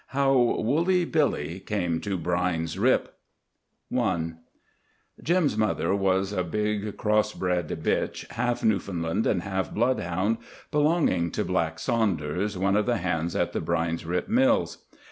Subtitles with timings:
[0.17, 3.13] HOW WOOLLY BILLY CAME TO BRINE'S RIP
[3.95, 4.31] I
[5.21, 10.37] Jim's mother was a big cross bred bitch, half Newfoundland and half bloodhound,
[10.71, 14.79] belonging to Black Saunders, one of the hands at the Brine's Rip Mills.